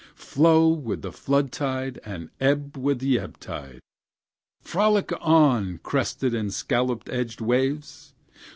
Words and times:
flow 0.15 0.67
with 0.67 1.03
the 1.03 1.11
flood 1.11 1.51
tide, 1.51 1.99
and 2.03 2.31
ebb 2.39 2.75
with 2.75 2.97
the 2.97 3.19
ebb 3.19 3.39
tide! 3.39 3.79
Frolic 4.59 5.13
on, 5.21 5.77
crested 5.83 6.33
and 6.33 6.51
scallop 6.51 7.07
edged 7.11 7.39
waves! 7.39 8.15